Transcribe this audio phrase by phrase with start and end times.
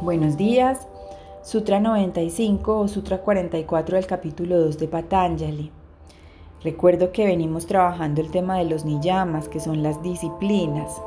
[0.00, 0.88] Buenos días.
[1.42, 5.70] Sutra 95 o Sutra 44 del capítulo 2 de Patanjali.
[6.62, 11.00] Recuerdo que venimos trabajando el tema de los niyamas, que son las disciplinas,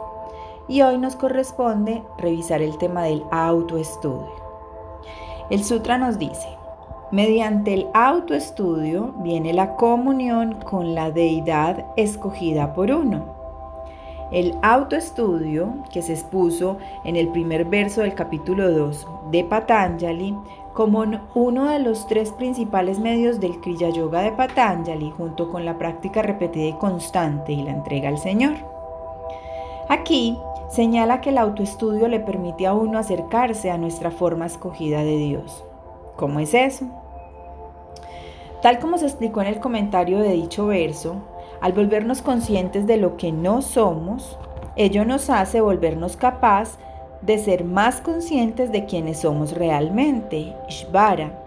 [0.70, 4.32] y hoy nos corresponde revisar el tema del autoestudio.
[5.50, 6.48] El sutra nos dice,
[7.12, 13.37] mediante el autoestudio viene la comunión con la deidad escogida por uno
[14.32, 20.36] el autoestudio, que se expuso en el primer verso del capítulo 2 de Patanjali,
[20.74, 25.78] como uno de los tres principales medios del Kriya Yoga de Patanjali, junto con la
[25.78, 28.54] práctica repetida y constante y la entrega al Señor.
[29.90, 30.38] Aquí
[30.70, 35.64] señala que el autoestudio le permite a uno acercarse a nuestra forma escogida de Dios.
[36.18, 36.86] ¿Cómo es eso?
[38.62, 41.22] Tal como se explicó en el comentario de dicho verso,
[41.62, 44.38] al volvernos conscientes de lo que no somos,
[44.76, 46.78] ello nos hace volvernos capaz
[47.22, 51.44] de ser más conscientes de quienes somos realmente, Ishvara.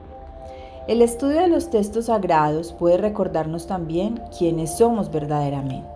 [0.89, 5.89] El estudio de los textos sagrados puede recordarnos también quiénes somos verdaderamente.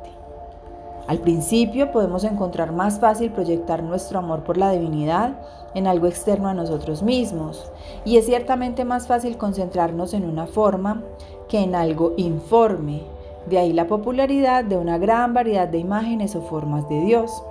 [1.07, 5.33] Al principio podemos encontrar más fácil proyectar nuestro amor por la divinidad
[5.75, 7.71] en algo externo a nosotros mismos
[8.07, 11.03] y es ciertamente más fácil concentrarnos en una forma
[11.49, 13.03] que en algo informe,
[13.47, 17.43] de ahí la popularidad de una gran variedad de imágenes o formas de Dios.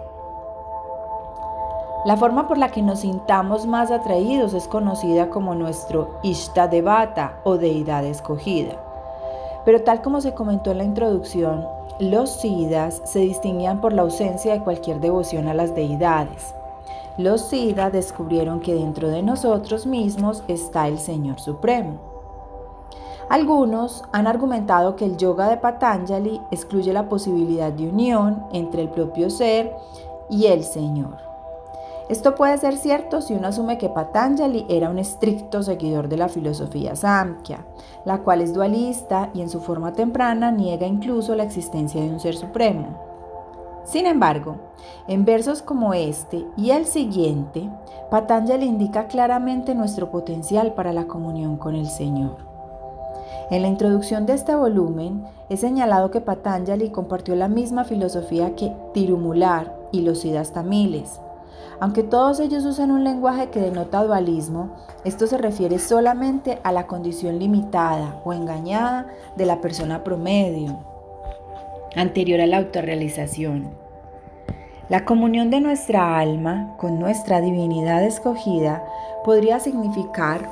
[2.05, 7.57] La forma por la que nos sintamos más atraídos es conocida como nuestro Ishtadevata o
[7.57, 8.77] deidad escogida.
[9.63, 11.65] Pero tal como se comentó en la introducción,
[11.99, 16.53] los Siddhas se distinguían por la ausencia de cualquier devoción a las deidades.
[17.17, 22.12] Los Siddhas descubrieron que dentro de nosotros mismos está el Señor Supremo.
[23.33, 28.89] Algunos han argumentado que el yoga de Patanjali excluye la posibilidad de unión entre el
[28.89, 29.75] propio ser
[30.29, 31.17] y el Señor.
[32.09, 36.29] Esto puede ser cierto si uno asume que Patanjali era un estricto seguidor de la
[36.29, 37.65] filosofía Samkhya,
[38.05, 42.19] la cual es dualista y en su forma temprana niega incluso la existencia de un
[42.19, 42.99] ser supremo.
[43.83, 44.57] Sin embargo,
[45.07, 47.67] en versos como este y el siguiente,
[48.11, 52.52] Patanjali indica claramente nuestro potencial para la comunión con el Señor.
[53.49, 58.73] En la introducción de este volumen he señalado que Patanjali compartió la misma filosofía que
[58.93, 61.19] Tirumular y los Siddhas tamiles.
[61.79, 66.87] Aunque todos ellos usan un lenguaje que denota dualismo, esto se refiere solamente a la
[66.87, 70.79] condición limitada o engañada de la persona promedio,
[71.95, 73.71] anterior a la autorrealización.
[74.89, 78.83] La comunión de nuestra alma con nuestra divinidad escogida
[79.25, 80.49] podría significar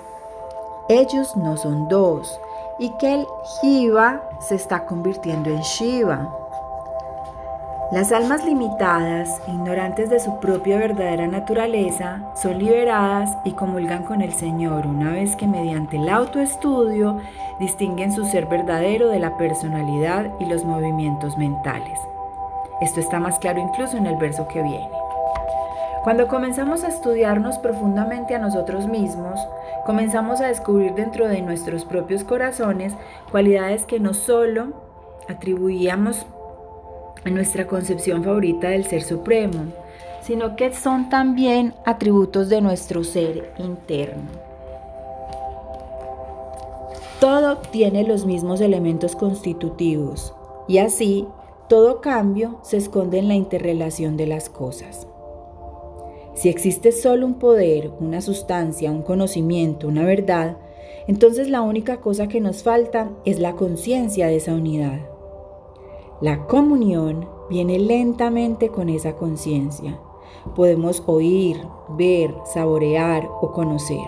[0.90, 2.38] ellos no son dos,
[2.82, 3.28] y que el
[3.62, 6.36] Jiva se está convirtiendo en Shiva.
[7.92, 14.34] Las almas limitadas, ignorantes de su propia verdadera naturaleza, son liberadas y comulgan con el
[14.34, 17.20] Señor una vez que mediante el autoestudio
[17.60, 22.00] distinguen su ser verdadero de la personalidad y los movimientos mentales.
[22.82, 25.01] Esto está más claro incluso en el verso que viene.
[26.04, 29.40] Cuando comenzamos a estudiarnos profundamente a nosotros mismos,
[29.86, 32.94] comenzamos a descubrir dentro de nuestros propios corazones
[33.30, 34.74] cualidades que no solo
[35.30, 36.26] atribuíamos
[37.24, 39.66] a nuestra concepción favorita del Ser Supremo,
[40.24, 44.30] sino que son también atributos de nuestro ser interno.
[47.20, 50.34] Todo tiene los mismos elementos constitutivos
[50.68, 51.28] y así
[51.70, 55.08] todo cambio se esconde en la interrelación de las cosas.
[56.42, 60.58] Si existe solo un poder, una sustancia, un conocimiento, una verdad,
[61.06, 65.02] entonces la única cosa que nos falta es la conciencia de esa unidad.
[66.20, 70.00] La comunión viene lentamente con esa conciencia.
[70.56, 74.02] Podemos oír, ver, saborear o conocer.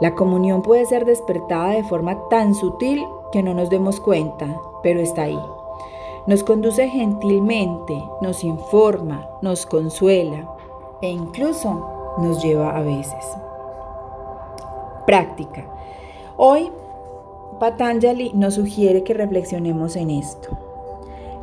[0.00, 4.98] La comunión puede ser despertada de forma tan sutil que no nos demos cuenta, pero
[4.98, 5.38] está ahí.
[6.26, 10.57] Nos conduce gentilmente, nos informa, nos consuela,
[11.00, 13.24] e incluso nos lleva a veces.
[15.06, 15.64] Práctica.
[16.36, 16.70] Hoy
[17.58, 20.56] Patanjali nos sugiere que reflexionemos en esto.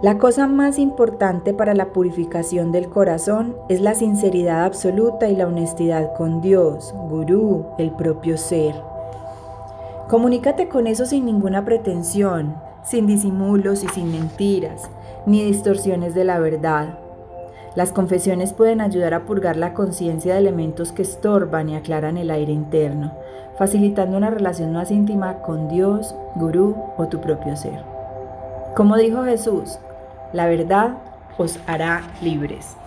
[0.02, 5.48] La cosa más importante para la purificación del corazón es la sinceridad absoluta y la
[5.48, 8.76] honestidad con Dios, Gurú, el propio ser.
[10.10, 14.90] Comunícate con eso sin ninguna pretensión, sin disimulos y sin mentiras,
[15.26, 17.00] ni distorsiones de la verdad.
[17.76, 22.32] Las confesiones pueden ayudar a purgar la conciencia de elementos que estorban y aclaran el
[22.32, 23.14] aire interno,
[23.58, 27.84] facilitando una relación más íntima con Dios, Gurú o tu propio ser.
[28.76, 29.78] Como dijo Jesús,
[30.32, 30.96] la verdad
[31.38, 32.78] os hará libres.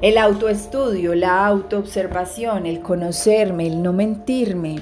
[0.00, 4.78] El autoestudio, la autoobservación, el conocerme, el no mentirme.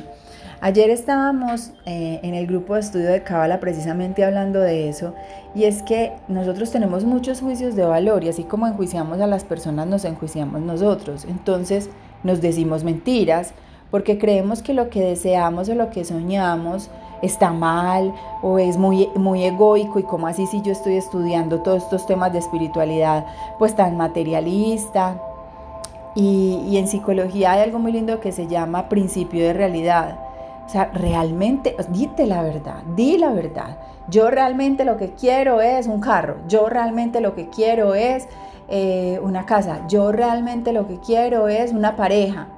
[0.60, 5.14] Ayer estábamos eh, en el grupo de estudio de Cábala precisamente hablando de eso,
[5.55, 9.44] y es que nosotros tenemos muchos juicios de valor, y así como enjuiciamos a las
[9.44, 11.26] personas, nos enjuiciamos nosotros.
[11.26, 11.90] Entonces
[12.25, 13.52] nos decimos mentiras,
[13.93, 16.90] porque creemos que lo que deseamos o lo que soñamos
[17.22, 18.12] está mal
[18.43, 22.32] o es muy, muy egoico y como así si yo estoy estudiando todos estos temas
[22.32, 23.26] de espiritualidad,
[23.61, 25.22] pues tan materialista.
[26.16, 30.27] Y, y en psicología hay algo muy lindo que se llama principio de realidad.
[30.69, 33.79] O sea, realmente, dite la verdad, di la verdad.
[34.09, 38.29] Yo realmente lo que quiero es un carro, yo realmente lo que quiero es
[38.69, 42.49] eh, una casa, yo realmente lo que quiero es una pareja.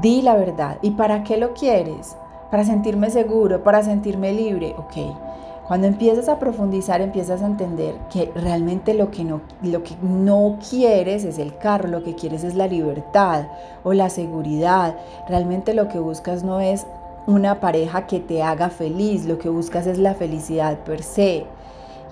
[0.00, 0.78] Di la verdad.
[0.80, 2.16] ¿Y para qué lo quieres?
[2.50, 4.74] Para sentirme seguro, para sentirme libre.
[4.78, 5.25] Ok.
[5.66, 10.58] Cuando empiezas a profundizar, empiezas a entender que realmente lo que, no, lo que no
[10.70, 13.46] quieres es el carro, lo que quieres es la libertad
[13.82, 14.94] o la seguridad.
[15.28, 16.86] Realmente lo que buscas no es
[17.26, 21.46] una pareja que te haga feliz, lo que buscas es la felicidad per se.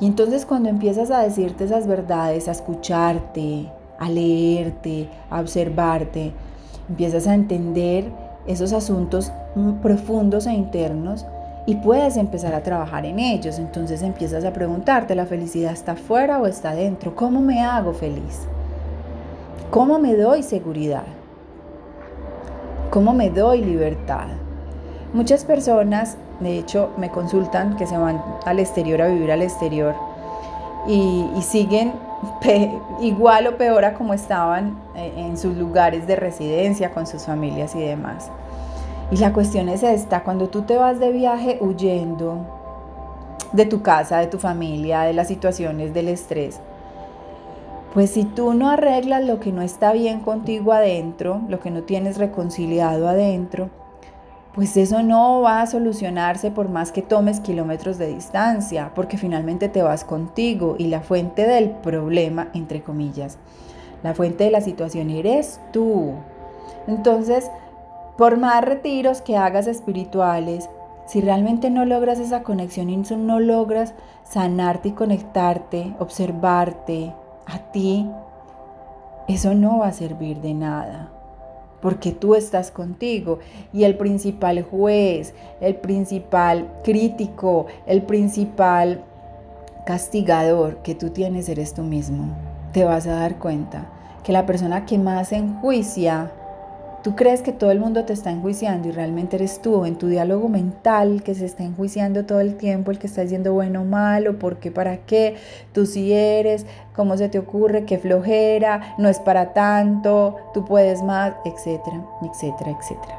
[0.01, 6.33] Y entonces cuando empiezas a decirte esas verdades, a escucharte, a leerte, a observarte,
[6.89, 8.11] empiezas a entender
[8.49, 9.31] esos asuntos
[9.81, 11.25] profundos e internos
[11.67, 13.59] y puedes empezar a trabajar en ellos.
[13.59, 17.15] Entonces empiezas a preguntarte, ¿la felicidad está afuera o está dentro?
[17.15, 18.41] ¿Cómo me hago feliz?
[19.71, 21.05] ¿Cómo me doy seguridad?
[22.91, 24.27] ¿Cómo me doy libertad?
[25.13, 29.95] Muchas personas, de hecho, me consultan que se van al exterior a vivir al exterior
[30.87, 31.93] y, siguen
[33.01, 37.75] igual o peor a como estaban eh, en sus lugares de residencia con sus familias
[37.75, 38.31] y demás.
[39.11, 42.39] Y la cuestión es esta, cuando tú te vas de viaje huyendo
[43.53, 46.61] de tu casa, de tu familia, de las situaciones del estrés,
[47.93, 51.83] pues si tú no arreglas lo que no está bien contigo adentro, lo que no
[51.83, 53.71] tienes reconciliado adentro,
[54.55, 59.69] pues eso no va a solucionarse por más que tomes kilómetros de distancia, porque finalmente
[59.69, 63.39] te vas contigo y la fuente del problema, entre comillas,
[64.03, 66.13] la fuente de la situación eres tú.
[66.87, 67.51] Entonces,
[68.17, 70.69] por más retiros que hagas espirituales,
[71.07, 77.13] si realmente no logras esa conexión y no logras sanarte y conectarte, observarte
[77.47, 78.09] a ti,
[79.29, 81.11] eso no va a servir de nada,
[81.83, 83.41] porque tú estás contigo
[83.73, 89.03] y el principal juez, el principal crítico, el principal
[89.85, 92.35] castigador que tú tienes eres tú mismo.
[92.73, 93.87] Te vas a dar cuenta
[94.23, 96.31] que la persona que más enjuicia
[97.05, 100.07] Tú crees que todo el mundo te está enjuiciando y realmente eres tú en tu
[100.09, 103.85] diálogo mental que se está enjuiciando todo el tiempo, el que está diciendo bueno o
[103.85, 105.37] malo, por qué, para qué,
[105.75, 106.65] tú sí eres,
[106.97, 112.71] cómo se te ocurre, qué flojera, no es para tanto, tú puedes más, etcétera, etcétera,
[112.71, 113.19] etcétera.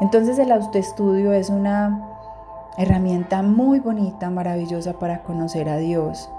[0.00, 2.06] Entonces el autoestudio es una
[2.78, 6.30] herramienta muy bonita, maravillosa para conocer a Dios,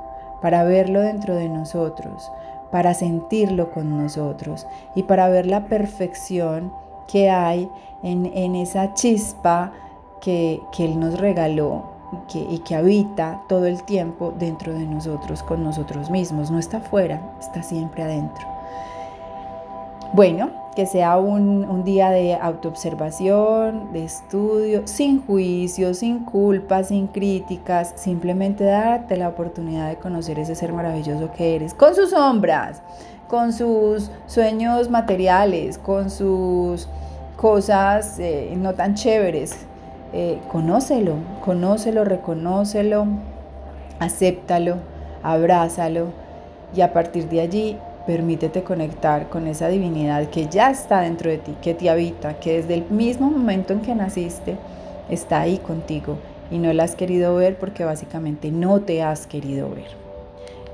[0.41, 2.31] para verlo dentro de nosotros,
[2.71, 4.65] para sentirlo con nosotros
[4.95, 6.71] y para ver la perfección
[7.07, 7.69] que hay
[8.03, 9.73] en, esa chispa
[10.21, 15.44] que, Él nos regaló y que, y que habita todo el tiempo dentro de nosotros,
[15.44, 16.50] con nosotros mismos.
[16.50, 18.48] No está afuera, está siempre adentro.
[20.13, 27.94] Bueno, que sea un, día de autoobservación, de estudio, sin juicio, sin culpa, sin críticas,
[27.96, 32.82] simplemente darte la oportunidad de conocer ese ser maravilloso que eres, con sus sombras,
[33.28, 36.88] con sus sueños materiales, con sus
[37.36, 39.66] cosas eh, no tan chéveres.
[40.13, 43.08] Eh, conócelo, conócelo, reconócelo,
[44.00, 44.75] acéptalo,
[45.24, 46.08] abrázalo
[46.75, 51.38] y a partir de allí Permítete conectar con esa divinidad que ya está dentro de
[51.38, 54.58] ti, que te habita, que desde el mismo momento en que naciste
[55.10, 56.17] está ahí contigo
[56.50, 59.89] y no la has querido ver porque básicamente no te has querido ver.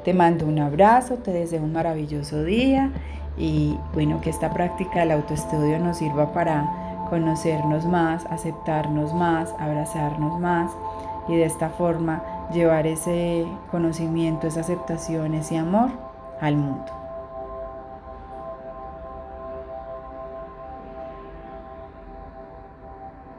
[0.06, 2.92] Te mando un abrazo, te deseo un maravilloso día
[3.38, 10.40] y bueno, que esta práctica del autoestudio nos sirva para conocernos más, aceptarnos más, abrazarnos
[10.40, 10.72] más
[11.28, 15.90] y de esta forma llevar ese conocimiento, esa aceptación, ese amor
[16.40, 16.97] al mundo.